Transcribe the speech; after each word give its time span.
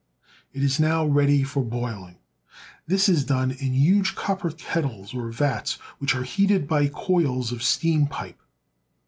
It 0.51 0.63
is 0.63 0.79
now 0.79 1.05
ready 1.05 1.43
for 1.43 1.61
boiling. 1.63 2.15
This 2.87 3.07
is 3.07 3.23
done 3.23 3.51
in 3.51 3.73
huge 3.75 4.15
cop 4.15 4.39
per 4.39 4.49
kettles 4.49 5.13
or 5.13 5.29
vats, 5.29 5.75
which 5.99 6.15
are 6.15 6.23
heated 6.23 6.67
by 6.67 6.87
coils 6.87 7.51
of 7.51 7.61
steam 7.61 8.07
pipe. 8.07 8.41